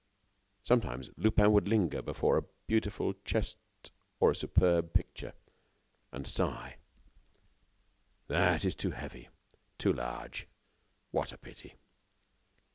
Sometimes, 0.63 1.11
Lupin 1.15 1.51
would 1.51 1.67
linger 1.67 2.01
before 2.01 2.35
a 2.39 2.43
beautiful 2.65 3.13
chest 3.23 3.59
or 4.19 4.31
a 4.31 4.35
superb 4.35 4.93
picture, 4.93 5.33
and 6.11 6.25
sigh: 6.25 6.77
"That 8.27 8.65
is 8.65 8.73
too 8.75 8.89
heavy.... 8.89 9.29
too 9.77 9.93
large.... 9.93 10.47
what 11.11 11.31
a 11.31 11.37
pity!" 11.37 11.75